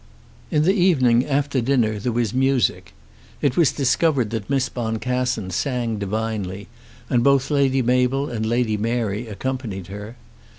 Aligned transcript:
In 0.49 0.63
the 0.63 0.73
evening 0.73 1.27
after 1.27 1.61
dinner 1.61 1.99
there 1.99 2.11
was 2.11 2.33
music. 2.33 2.95
It 3.39 3.55
was 3.55 3.71
discovered 3.71 4.31
that 4.31 4.49
Miss 4.49 4.67
Boncassen 4.67 5.51
sang 5.51 5.99
divinely, 5.99 6.69
and 7.07 7.23
both 7.23 7.51
Lady 7.51 7.83
Mabel 7.83 8.27
and 8.27 8.43
Lady 8.43 8.77
Mary 8.77 9.27
accompanied 9.27 9.85
her. 9.89 10.15